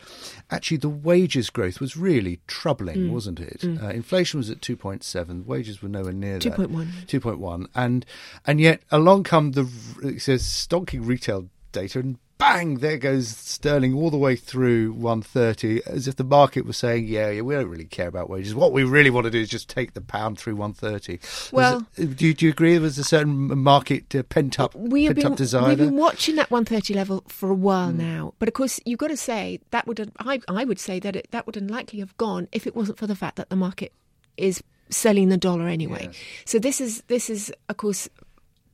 actually, 0.52 0.78
the 0.78 0.90
wages 0.90 1.50
growth 1.50 1.80
was 1.80 1.98
really 1.98 2.42
troubling, 2.48 2.98
mm. 2.98 3.12
wasn't 3.12 3.40
it? 3.40 3.62
Mm. 3.62 3.82
Uh, 3.82 3.88
inflation 3.88 4.38
was 4.38 4.50
at 4.50 4.62
2.7. 4.62 5.46
Wages 5.46 5.82
were 5.82 5.90
nowhere 5.90 6.14
near 6.14 6.38
that. 6.38 6.58
2.1. 6.58 6.88
2.1. 7.08 7.68
And 7.74 8.06
and 8.46 8.60
yet, 8.60 8.82
along 8.92 9.24
come 9.24 9.54
the 9.54 9.68
it 10.04 10.22
says 10.22 10.44
stonking 10.44 11.08
retail 11.08 11.48
data 11.72 12.00
and 12.00 12.18
bang, 12.42 12.80
there 12.80 12.98
goes 12.98 13.28
sterling 13.28 13.94
all 13.94 14.10
the 14.10 14.18
way 14.18 14.36
through 14.36 14.94
130, 14.94 15.84
as 15.86 16.08
if 16.08 16.16
the 16.16 16.24
market 16.24 16.66
was 16.66 16.76
saying, 16.76 17.06
yeah, 17.06 17.30
yeah, 17.30 17.42
we 17.42 17.54
don't 17.54 17.68
really 17.68 17.86
care 17.86 18.08
about 18.08 18.32
wages. 18.32 18.56
What 18.56 18.74
we 18.74 18.84
really 18.84 19.12
want 19.12 19.26
to 19.26 19.32
do 19.32 19.40
is 19.40 19.48
just 19.48 19.70
take 19.70 19.94
the 19.94 20.02
pound 20.02 20.40
through 20.40 20.56
130. 20.56 21.20
Well, 21.52 21.86
it, 21.98 22.18
do, 22.18 22.26
you, 22.26 22.34
do 22.34 22.46
you 22.46 22.52
agree 22.52 22.74
there 22.74 22.82
was 22.82 22.98
a 22.98 23.04
certain 23.04 23.60
market 23.60 24.16
uh, 24.16 24.24
pent 24.24 24.60
up, 24.60 24.74
we 24.74 25.06
pent 25.06 25.18
been, 25.18 25.26
up 25.28 25.36
desire? 25.36 25.70
We've 25.70 25.78
been 25.78 25.98
watching 25.98 26.36
that 26.38 26.50
130 26.50 26.96
level 26.96 27.24
for 27.28 27.52
a 27.52 27.54
while 27.54 27.92
mm. 27.92 27.98
now, 27.98 28.34
but 28.40 28.48
of 28.48 28.56
course, 28.56 28.80
you've 28.86 29.00
got 29.00 29.10
to 29.10 29.18
say 29.18 29.60
that 29.70 29.86
would 29.86 30.12
I, 30.18 30.42
I 30.48 30.66
would 30.66 30.80
say 30.80 31.00
that 31.00 31.16
it, 31.16 31.28
that 31.30 31.46
would 31.46 31.58
unlikely 31.58 32.00
have 32.00 32.18
gone 32.18 32.48
if 32.52 32.66
it 32.66 32.76
wasn't 32.76 32.98
for 32.98 33.06
the 33.06 33.16
fact 33.16 33.36
that 33.36 33.50
the 33.50 33.56
market 33.56 33.94
is 34.38 34.64
selling 34.90 35.30
the 35.30 35.38
dollar 35.38 35.68
anyway. 35.68 36.06
Yes. 36.06 36.16
So 36.46 36.60
this 36.60 36.82
is 36.82 37.04
this 37.04 37.30
is 37.30 37.54
of 37.70 37.78
course 37.78 38.10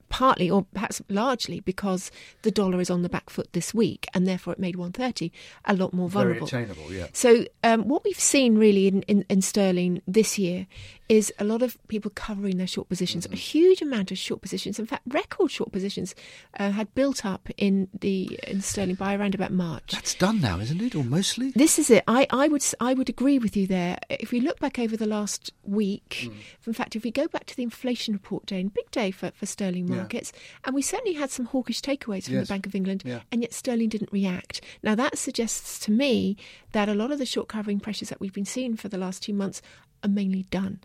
partly 0.10 0.50
or 0.50 0.66
perhaps 0.74 1.02
largely 1.10 1.60
because 1.60 2.12
the 2.42 2.52
dollar 2.52 2.80
is 2.80 2.90
on 2.90 3.02
the 3.02 3.10
back 3.10 3.30
foot 3.30 3.52
this 3.54 3.74
week 3.74 4.08
and 4.14 4.28
therefore 4.28 4.54
it 4.54 4.60
made 4.60 4.76
130 4.76 5.32
a 5.66 5.74
lot 5.76 5.94
more 5.94 6.10
vulnerable. 6.10 6.48
Very 6.48 6.64
attainable, 6.64 6.94
yeah. 6.94 7.08
So 7.14 7.46
um, 7.64 7.88
what 7.88 8.04
we've 8.04 8.20
seen 8.20 8.58
really 8.58 8.88
in, 8.88 9.02
in, 9.04 9.26
in, 9.30 9.42
sterling 9.42 10.02
this 10.08 10.38
year 10.38 10.68
is 11.10 11.34
a 11.40 11.44
lot 11.44 11.62
of 11.62 11.78
people 11.88 12.12
covering 12.14 12.58
their 12.58 12.68
short 12.68 12.90
positions. 12.90 13.26
Mm-hmm. 13.26 13.34
A 13.34 13.38
huge 13.38 13.82
amount 13.82 14.12
of 14.12 14.18
short 14.18 14.42
positions, 14.42 14.80
in 14.80 14.86
fact, 14.86 15.04
record 15.08 15.52
short 15.52 15.72
positions, 15.72 16.16
uh, 16.60 16.72
had 16.72 16.94
built 16.96 17.26
up 17.26 17.50
in 17.58 17.88
the 17.98 18.40
in 18.48 18.62
sterling 18.62 18.96
by 18.96 19.16
around 19.16 19.34
about 19.34 19.52
March. 19.52 19.92
That's 19.94 20.16
done 20.16 20.42
now, 20.42 20.60
isn't 20.60 20.82
it, 20.82 20.96
or 20.96 21.04
mostly? 21.04 21.52
This 21.52 21.80
is 21.80 21.90
it. 21.90 22.04
I, 22.08 22.28
I 22.30 22.48
would 22.48 22.64
I 22.80 22.94
would 22.94 23.10
agree 23.10 23.40
with 23.40 23.56
you 23.56 23.68
there. 23.68 24.00
If 24.10 24.32
we 24.32 24.42
look 24.42 24.60
back 24.60 24.80
over 24.80 24.98
the 24.98 25.08
last 25.08 25.54
week, 25.64 26.30
in 26.66 26.74
fact, 26.74 26.96
if 26.96 27.04
we 27.04 27.12
go 27.12 27.28
back 27.28 27.46
to 27.46 27.56
the 27.56 27.64
inflation 27.64 28.14
report 28.14 28.46
day, 28.46 28.60
and 28.60 28.74
big 28.74 28.90
day 28.92 29.12
for, 29.12 29.32
for 29.32 29.46
sterling. 29.46 29.88
Markets, 29.98 30.32
and 30.66 30.74
we 30.76 30.82
certainly 30.82 31.14
had 31.14 31.30
some 31.32 31.46
hawkish 31.46 31.82
takeaways 31.82 32.26
from 32.26 32.36
Yes. 32.36 32.48
the 32.48 32.54
Bank 32.54 32.66
of 32.66 32.76
England, 32.76 33.04
and 33.32 33.42
yet 33.42 33.54
sterling 33.54 33.90
didn't 33.90 34.12
react. 34.12 34.62
Now 34.84 34.96
that 34.96 35.18
suggests 35.18 35.80
to 35.80 35.92
me 35.92 36.38
that 36.72 36.90
a 36.90 36.94
lot 36.96 37.12
of 37.12 37.20
the 37.20 37.26
short 37.26 37.48
covering 37.48 37.80
pressures 37.80 38.10
that 38.10 38.20
we've 38.20 38.34
been 38.34 38.46
seeing 38.46 38.76
for 38.76 38.90
the 38.90 38.98
last 38.98 39.24
two 39.24 39.34
months 39.34 39.62
are 40.08 40.14
mainly 40.14 40.44
done. 40.50 40.80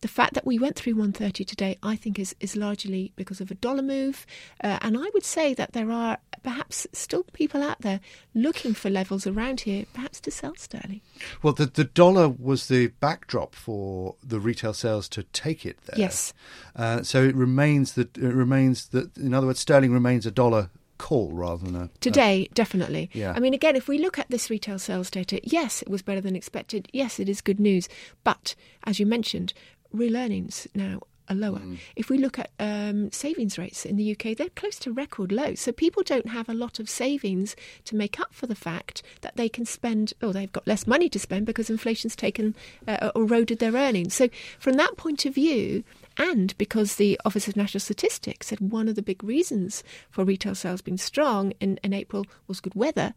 The 0.00 0.08
fact 0.08 0.34
that 0.34 0.46
we 0.46 0.58
went 0.58 0.76
through 0.76 0.94
130 0.94 1.44
today, 1.44 1.76
I 1.82 1.96
think, 1.96 2.18
is, 2.18 2.34
is 2.40 2.56
largely 2.56 3.12
because 3.16 3.40
of 3.40 3.50
a 3.50 3.54
dollar 3.54 3.82
move. 3.82 4.26
Uh, 4.62 4.78
and 4.80 4.96
I 4.96 5.10
would 5.12 5.24
say 5.24 5.54
that 5.54 5.72
there 5.72 5.90
are 5.90 6.18
perhaps 6.42 6.86
still 6.92 7.24
people 7.32 7.62
out 7.62 7.80
there 7.80 8.00
looking 8.34 8.74
for 8.74 8.90
levels 8.90 9.26
around 9.26 9.60
here, 9.60 9.84
perhaps 9.92 10.20
to 10.20 10.30
sell 10.30 10.54
sterling. 10.56 11.00
Well, 11.42 11.52
the 11.52 11.66
the 11.66 11.84
dollar 11.84 12.28
was 12.28 12.68
the 12.68 12.88
backdrop 13.00 13.54
for 13.54 14.14
the 14.22 14.40
retail 14.40 14.72
sales 14.72 15.08
to 15.10 15.24
take 15.24 15.66
it 15.66 15.78
there. 15.86 15.98
Yes. 15.98 16.32
Uh, 16.76 17.02
so 17.02 17.24
it 17.24 17.34
remains 17.34 17.94
that 17.94 18.16
it 18.16 18.34
remains 18.34 18.88
that 18.88 19.16
in 19.16 19.34
other 19.34 19.46
words, 19.46 19.60
sterling 19.60 19.92
remains 19.92 20.26
a 20.26 20.30
dollar 20.30 20.70
call 20.98 21.30
rather 21.32 21.64
than 21.64 21.76
a 21.76 21.90
Today, 22.00 22.48
definitely. 22.54 23.10
Yeah. 23.12 23.32
I 23.34 23.40
mean, 23.40 23.54
again, 23.54 23.76
if 23.76 23.88
we 23.88 23.98
look 23.98 24.18
at 24.18 24.28
this 24.28 24.50
retail 24.50 24.78
sales 24.78 25.10
data, 25.10 25.40
yes, 25.42 25.82
it 25.82 25.88
was 25.88 26.02
better 26.02 26.20
than 26.20 26.36
expected. 26.36 26.88
Yes, 26.92 27.18
it 27.18 27.28
is 27.28 27.40
good 27.40 27.60
news. 27.60 27.88
But 28.24 28.54
as 28.84 29.00
you 29.00 29.06
mentioned, 29.06 29.52
real 29.92 30.16
earnings 30.16 30.66
now 30.74 31.00
are 31.30 31.36
lower. 31.36 31.60
If 31.96 32.08
we 32.08 32.18
look 32.18 32.38
at 32.38 32.50
um, 32.58 33.10
savings 33.12 33.58
rates 33.58 33.84
in 33.84 33.96
the 33.96 34.12
UK, 34.12 34.36
they're 34.36 34.48
close 34.50 34.78
to 34.80 34.92
record 34.92 35.32
lows. 35.32 35.60
So 35.60 35.72
people 35.72 36.02
don't 36.02 36.28
have 36.28 36.48
a 36.48 36.54
lot 36.54 36.78
of 36.78 36.88
savings 36.88 37.54
to 37.84 37.96
make 37.96 38.18
up 38.18 38.32
for 38.32 38.46
the 38.46 38.54
fact 38.54 39.02
that 39.20 39.36
they 39.36 39.48
can 39.48 39.66
spend, 39.66 40.14
or 40.22 40.32
they've 40.32 40.52
got 40.52 40.66
less 40.66 40.86
money 40.86 41.08
to 41.10 41.18
spend 41.18 41.46
because 41.46 41.70
inflation's 41.70 42.16
taken, 42.16 42.54
uh, 42.86 43.10
eroded 43.14 43.58
their 43.58 43.74
earnings. 43.74 44.14
So 44.14 44.28
from 44.58 44.74
that 44.74 44.96
point 44.96 45.26
of 45.26 45.34
view, 45.34 45.84
and 46.18 46.56
because 46.58 46.96
the 46.96 47.18
Office 47.24 47.48
of 47.48 47.56
National 47.56 47.80
Statistics 47.80 48.48
said 48.48 48.60
one 48.60 48.88
of 48.88 48.96
the 48.96 49.02
big 49.02 49.22
reasons 49.22 49.84
for 50.10 50.24
retail 50.24 50.54
sales 50.54 50.82
being 50.82 50.98
strong 50.98 51.52
in, 51.60 51.78
in 51.82 51.92
April 51.92 52.26
was 52.46 52.60
good 52.60 52.74
weather, 52.74 53.14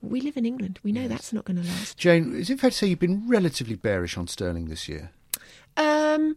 we 0.00 0.20
live 0.20 0.36
in 0.36 0.46
England. 0.46 0.78
We 0.82 0.92
know 0.92 1.08
that's 1.08 1.32
not 1.32 1.44
going 1.44 1.60
to 1.60 1.68
last. 1.68 1.98
Jane, 1.98 2.34
is 2.34 2.50
it 2.50 2.60
fair 2.60 2.70
to 2.70 2.76
say 2.76 2.86
you've 2.86 2.98
been 2.98 3.28
relatively 3.28 3.74
bearish 3.74 4.16
on 4.16 4.26
sterling 4.26 4.66
this 4.66 4.88
year? 4.88 5.10
Um, 5.76 6.36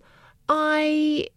I 0.49 1.27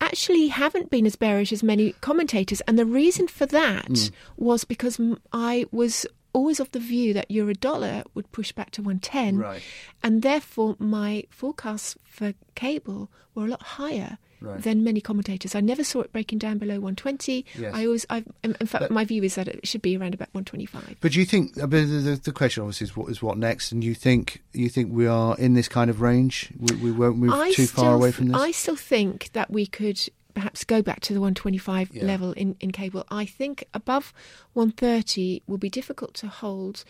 actually 0.00 0.48
haven't 0.48 0.90
been 0.90 1.06
as 1.06 1.16
bearish 1.16 1.52
as 1.52 1.62
many 1.62 1.92
commentators, 2.00 2.60
and 2.62 2.78
the 2.78 2.86
reason 2.86 3.28
for 3.28 3.46
that 3.46 4.10
was 4.36 4.64
because 4.64 5.00
I 5.32 5.66
was 5.70 6.06
always 6.32 6.60
of 6.60 6.70
the 6.72 6.78
view 6.78 7.12
that 7.14 7.30
euro 7.30 7.52
dollar 7.54 8.02
would 8.14 8.30
push 8.32 8.52
back 8.52 8.70
to 8.72 8.82
110 8.82 9.38
Right. 9.38 9.62
and 10.02 10.22
therefore 10.22 10.76
my 10.78 11.24
forecasts 11.30 11.96
for 12.04 12.34
cable 12.54 13.10
were 13.34 13.46
a 13.46 13.48
lot 13.48 13.62
higher 13.62 14.18
Right. 14.42 14.62
than 14.62 14.82
many 14.82 15.02
commentators 15.02 15.54
i 15.54 15.60
never 15.60 15.84
saw 15.84 16.00
it 16.00 16.12
breaking 16.14 16.38
down 16.38 16.56
below 16.56 16.76
120 16.80 17.44
Yes. 17.58 17.74
i 17.74 17.84
always 17.84 18.06
I've, 18.08 18.26
in 18.42 18.54
fact 18.54 18.84
But- 18.84 18.90
my 18.90 19.04
view 19.04 19.22
is 19.22 19.34
that 19.34 19.48
it 19.48 19.68
should 19.68 19.82
be 19.82 19.98
around 19.98 20.14
about 20.14 20.28
125 20.32 20.96
But 21.00 21.12
do 21.12 21.18
you 21.20 21.26
think 21.26 21.58
uh, 21.62 21.66
mean, 21.66 21.90
the, 21.90 22.10
the, 22.12 22.16
the 22.16 22.32
question 22.32 22.62
obviously 22.62 22.86
is 22.86 22.96
what 22.96 23.10
is 23.10 23.20
what 23.20 23.36
next? 23.36 23.70
And 23.70 23.84
you 23.84 23.94
think 23.94 24.42
you 24.54 24.70
think 24.70 24.92
we 24.94 25.06
are 25.06 25.36
in 25.36 25.52
this 25.52 25.68
kind 25.68 25.90
of 25.90 26.00
range? 26.00 26.50
We, 26.58 26.74
we 26.76 26.90
won't 26.90 27.18
move 27.18 27.34
I 27.34 27.52
too 27.52 27.66
far 27.66 27.92
away 27.94 28.12
from 28.12 28.28
this. 28.28 28.40
I 28.40 28.50
still 28.52 28.76
think 28.76 29.30
that 29.34 29.50
we 29.50 29.66
could 29.66 30.00
perhaps 30.40 30.64
go 30.64 30.80
back 30.82 31.00
to 31.00 31.12
the 31.14 31.20
125 31.20 31.90
Yeah. 31.92 32.04
level 32.12 32.32
in, 32.32 32.56
in 32.60 32.70
cable. 32.72 33.04
I 33.10 33.24
think 33.26 33.64
above 33.74 34.12
130 34.54 35.42
will 35.46 35.58
be 35.58 35.70
difficult 35.70 36.14
to 36.14 36.28
hold 36.28 36.84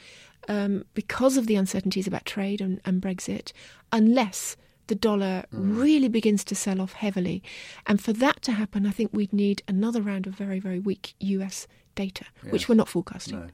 um, 0.49 0.85
because 0.95 1.37
of 1.37 1.47
the 1.47 1.57
uncertainties 1.57 2.07
about 2.07 2.25
trade 2.25 2.61
and, 2.61 2.81
and 2.85 3.03
Brexit, 3.03 3.53
unless 3.93 4.57
the 4.87 4.95
dollar 4.95 5.45
Mm. 5.53 5.81
really 5.81 6.09
begins 6.09 6.43
to 6.45 6.55
sell 6.55 6.81
off 6.81 6.95
heavily. 6.95 7.43
And 7.87 8.01
for 8.01 8.13
that 8.15 8.43
to 8.43 8.53
happen, 8.53 8.87
I 8.87 8.91
think 8.91 9.11
we'd 9.13 9.33
need 9.33 9.63
another 9.69 10.01
round 10.03 10.27
of 10.27 10.35
very, 10.35 10.59
very 10.61 10.79
weak 10.81 11.15
US 11.21 11.67
data, 11.95 12.25
Yes. 12.43 12.53
which 12.53 12.69
we're 12.69 12.75
not 12.83 12.89
forecasting. 12.89 13.39
No. 13.41 13.47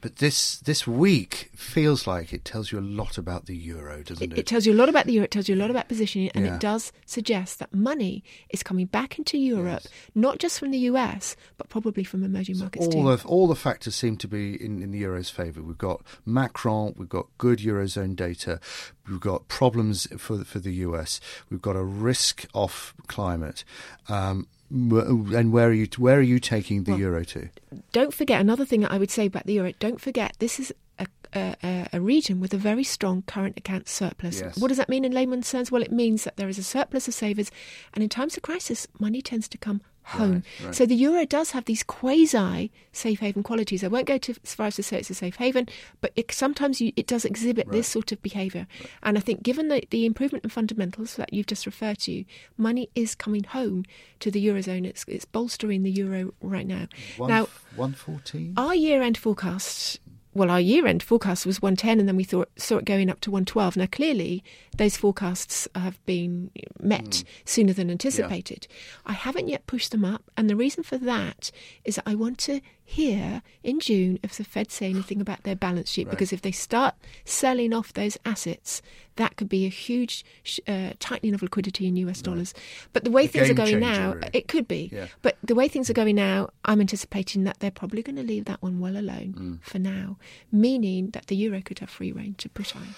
But 0.00 0.16
this 0.16 0.56
this 0.58 0.86
week 0.86 1.50
feels 1.54 2.06
like 2.06 2.32
it 2.32 2.44
tells 2.44 2.72
you 2.72 2.78
a 2.78 2.80
lot 2.80 3.18
about 3.18 3.46
the 3.46 3.56
euro, 3.56 4.02
doesn't 4.02 4.22
It, 4.24 4.32
it? 4.32 4.38
it 4.40 4.46
tells 4.46 4.66
you 4.66 4.72
a 4.72 4.78
lot 4.80 4.88
about 4.88 5.06
the 5.06 5.12
euro. 5.12 5.24
It 5.24 5.30
tells 5.30 5.48
you 5.48 5.54
a 5.54 5.60
lot 5.62 5.70
about 5.70 5.88
positioning, 5.88 6.30
and 6.34 6.44
Yeah. 6.46 6.54
it 6.54 6.60
does 6.60 6.92
suggest 7.06 7.58
that 7.58 7.74
money 7.74 8.22
is 8.50 8.62
coming 8.62 8.86
back 8.86 9.18
into 9.18 9.38
Europe, 9.38 9.82
not 10.14 10.38
just 10.38 10.58
from 10.58 10.70
the 10.70 10.78
US, 10.90 11.36
but 11.56 11.68
probably 11.68 12.04
from 12.04 12.22
emerging 12.24 12.58
markets 12.58 12.86
all 12.86 12.92
too. 12.92 13.16
the 13.16 13.28
all 13.28 13.46
the 13.46 13.54
factors 13.56 13.94
seem 13.94 14.16
to 14.18 14.28
be 14.28 14.54
in, 14.62 14.82
in 14.82 14.90
the 14.90 14.98
euro's 14.98 15.30
favour. 15.30 15.62
We've 15.62 15.76
got 15.78 16.02
Macron, 16.24 16.94
we've 16.96 17.08
got 17.08 17.26
good 17.38 17.58
eurozone 17.58 18.16
data, 18.16 18.60
we've 19.08 19.20
got 19.20 19.48
problems 19.48 20.06
for 20.18 20.44
for 20.44 20.58
the 20.58 20.72
US, 20.86 21.20
we've 21.50 21.62
got 21.62 21.76
a 21.76 21.84
risk 21.84 22.46
off 22.54 22.94
climate. 23.06 23.64
Um, 24.08 24.46
and 24.70 25.52
where 25.52 25.68
are 25.68 25.72
you 25.72 25.86
where 25.96 26.18
are 26.18 26.22
you 26.22 26.38
taking 26.38 26.84
the 26.84 26.92
Well, 26.92 27.00
euro 27.00 27.24
to? 27.24 27.48
don't 27.92 28.12
forget 28.14 28.40
another 28.40 28.64
thing 28.64 28.80
that 28.82 28.92
I 28.92 28.98
would 28.98 29.10
say 29.10 29.26
about 29.26 29.46
the 29.46 29.54
euro. 29.54 29.72
Don't 29.78 30.00
forget 30.00 30.36
this 30.38 30.60
is 30.60 30.72
a, 30.98 31.06
a, 31.34 31.54
a- 31.62 31.88
a 31.94 32.00
region 32.00 32.40
with 32.40 32.52
a 32.52 32.58
very 32.58 32.84
strong 32.84 33.22
current 33.22 33.56
account 33.56 33.88
surplus. 33.88 34.40
Yes. 34.40 34.58
What 34.58 34.68
does 34.68 34.76
that 34.76 34.88
mean 34.88 35.04
in 35.04 35.12
layman's 35.12 35.50
terms? 35.50 35.70
Well, 35.70 35.82
it 35.82 35.92
means 35.92 36.24
that 36.24 36.36
there 36.36 36.48
is 36.48 36.58
a 36.58 36.62
surplus 36.62 37.08
of 37.08 37.14
savers, 37.14 37.50
and 37.94 38.02
in 38.02 38.08
times 38.10 38.36
of 38.36 38.42
crisis, 38.42 38.86
money 38.98 39.22
tends 39.22 39.48
to 39.48 39.58
come 39.58 39.80
home. 40.08 40.42
Right, 40.60 40.66
right. 40.66 40.74
So 40.74 40.86
the 40.86 40.94
euro 40.94 41.24
does 41.26 41.52
have 41.52 41.64
these 41.66 41.82
quasi 41.82 42.70
safe 42.92 43.20
haven 43.20 43.42
qualities. 43.42 43.84
I 43.84 43.88
won't 43.88 44.06
go 44.06 44.18
to 44.18 44.34
as 44.42 44.54
far 44.54 44.66
as 44.66 44.76
to 44.76 44.82
say 44.82 44.98
it's 44.98 45.10
a 45.10 45.14
safe 45.14 45.36
haven, 45.36 45.68
but 46.00 46.12
it, 46.16 46.32
sometimes 46.32 46.80
you, 46.80 46.92
it 46.96 47.06
does 47.06 47.24
exhibit 47.24 47.70
this 47.70 47.86
sort 47.86 48.12
of 48.12 48.22
behaviour. 48.22 48.66
And 49.02 49.16
I 49.16 49.20
think, 49.20 49.42
given 49.42 49.68
the, 49.68 49.82
the 49.90 50.06
improvement 50.06 50.44
in 50.44 50.50
fundamentals 50.50 51.16
that 51.16 51.32
you've 51.32 51.46
just 51.46 51.66
referred 51.66 51.98
to, 52.00 52.24
money 52.56 52.88
is 52.94 53.14
coming 53.14 53.44
home 53.44 53.84
to 54.20 54.30
the 54.30 54.44
eurozone. 54.44 54.86
It's, 54.86 55.04
it's 55.08 55.24
bolstering 55.24 55.82
the 55.82 55.90
euro 55.90 56.32
right 56.40 56.66
now. 56.66 56.86
One, 57.16 57.30
now, 57.30 57.48
one 57.76 57.92
fourteen. 57.92 58.54
our 58.56 58.74
year-end 58.74 59.18
forecast, 59.18 60.00
well, 60.38 60.50
our 60.50 60.60
year-end 60.60 61.02
forecast 61.02 61.44
was 61.44 61.60
110, 61.60 61.98
and 61.98 62.08
then 62.08 62.16
we 62.16 62.24
thought 62.24 62.48
saw 62.56 62.78
it 62.78 62.84
going 62.84 63.10
up 63.10 63.20
to 63.20 63.30
112. 63.30 63.76
Now, 63.76 63.86
clearly, 63.86 64.44
those 64.76 64.96
forecasts 64.96 65.66
have 65.74 66.04
been 66.06 66.50
met 66.80 67.16
hmm. 67.16 67.28
sooner 67.44 67.72
than 67.72 67.90
anticipated. 67.90 68.68
I 69.04 69.12
haven't 69.12 69.48
yet 69.48 69.66
pushed 69.66 69.90
them 69.90 70.04
up, 70.04 70.30
and 70.36 70.48
the 70.48 70.56
reason 70.56 70.84
for 70.84 70.96
that 70.98 71.50
is 71.84 71.96
that 71.96 72.04
I 72.06 72.14
want 72.14 72.38
to 72.38 72.60
hear 72.90 73.42
in 73.62 73.80
June 73.80 74.18
if 74.22 74.38
the 74.38 74.44
Fed 74.44 74.70
say 74.72 74.88
anything 74.88 75.20
about 75.20 75.42
their 75.42 75.54
balance 75.54 75.90
sheet, 75.90 76.06
Right. 76.06 76.12
because 76.12 76.32
if 76.32 76.40
they 76.40 76.52
start 76.52 76.94
selling 77.26 77.74
off 77.74 77.92
those 77.92 78.16
assets, 78.24 78.80
that 79.16 79.36
could 79.36 79.48
be 79.48 79.66
a 79.66 79.68
huge 79.68 80.24
uh, 80.66 80.92
tightening 80.98 81.34
of 81.34 81.42
liquidity 81.42 81.86
in 81.86 81.96
US 81.96 82.22
dollars. 82.22 82.54
But 82.94 83.04
the 83.04 83.10
way 83.10 83.24
A 83.26 83.28
things 83.28 83.50
are 83.50 83.54
going 83.54 83.72
changer, 83.80 83.86
now, 84.00 84.12
really. 84.14 84.30
it 84.32 84.48
could 84.48 84.66
be. 84.66 84.88
Yeah. 84.90 85.08
But 85.20 85.36
the 85.44 85.54
way 85.54 85.68
things 85.68 85.90
are 85.90 85.98
going 86.02 86.16
now, 86.16 86.48
I'm 86.64 86.80
anticipating 86.80 87.44
that 87.44 87.58
they're 87.60 87.70
probably 87.70 88.02
going 88.02 88.16
to 88.16 88.22
leave 88.22 88.46
that 88.46 88.62
one 88.62 88.80
well 88.80 88.96
alone 88.96 89.34
Mm. 89.38 89.62
for 89.62 89.78
now, 89.78 90.16
meaning 90.50 91.10
that 91.10 91.26
the 91.26 91.36
euro 91.36 91.60
could 91.60 91.80
have 91.80 91.90
free 91.90 92.10
reign 92.12 92.36
to 92.38 92.48
push 92.48 92.70
higher. 92.70 92.94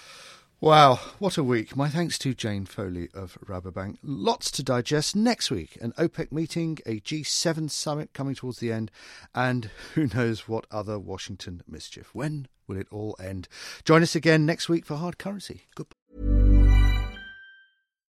Wow, 0.63 0.97
what 1.19 1.39
a 1.39 1.43
week. 1.43 1.75
My 1.75 1.89
thanks 1.89 2.19
to 2.19 2.35
Jane 2.35 2.67
Foley 2.67 3.09
of 3.15 3.39
Rabobank. 3.47 3.97
Lots 4.03 4.51
to 4.51 4.63
digest 4.63 5.17
next 5.17 5.51
week. 5.51 5.79
An 5.81 5.93
OPEC 5.93 6.31
meeting, 6.31 6.77
a 6.85 7.01
G7 7.01 7.71
summit 7.71 8.13
coming 8.13 8.35
towards 8.35 8.59
the 8.59 8.71
end, 8.71 8.91
and 9.35 9.71
who 9.95 10.09
knows 10.15 10.49
what 10.49 10.67
other 10.71 10.99
Washington 10.99 11.63
mischief. 11.67 12.15
When 12.15 12.47
will 12.67 12.77
it 12.77 12.89
all 12.91 13.17
end? 13.19 13.49
Join 13.87 14.03
us 14.03 14.15
again 14.15 14.45
next 14.45 14.69
week 14.69 14.85
for 14.85 14.97
Hard 14.97 15.17
Currency. 15.17 15.63
Goodbye. 15.75 15.95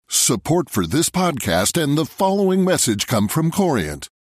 Support 0.09 0.71
for 0.71 0.87
this 0.87 1.11
podcast 1.11 1.81
and 1.81 1.99
the 1.99 2.07
following 2.07 2.65
message 2.65 3.07
come 3.07 3.29
from 3.29 3.51
Corient. 3.51 4.09